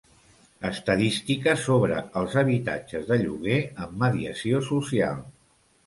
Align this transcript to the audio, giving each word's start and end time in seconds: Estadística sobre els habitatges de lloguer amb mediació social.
Estadística 0.69 1.53
sobre 1.65 1.99
els 2.23 2.39
habitatges 2.43 3.07
de 3.13 3.21
lloguer 3.27 3.61
amb 3.87 4.05
mediació 4.09 4.67
social. 4.75 5.27